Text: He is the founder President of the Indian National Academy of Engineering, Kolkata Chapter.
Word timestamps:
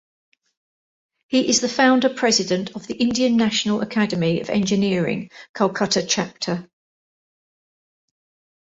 He 1.27 1.47
is 1.47 1.61
the 1.61 1.69
founder 1.69 2.09
President 2.09 2.71
of 2.75 2.87
the 2.87 2.95
Indian 2.95 3.37
National 3.37 3.81
Academy 3.81 4.41
of 4.41 4.49
Engineering, 4.49 5.29
Kolkata 5.53 6.03
Chapter. 6.09 6.67